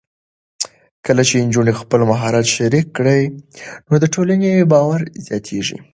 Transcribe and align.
کله 1.05 1.21
چې 1.29 1.35
نجونې 1.47 1.73
خپل 1.81 1.99
مهارت 2.11 2.45
شریک 2.55 2.85
کړي، 2.97 3.21
نو 3.89 3.93
د 3.99 4.05
ټولنې 4.13 4.67
باور 4.71 5.01
زیاتېږي. 5.27 5.77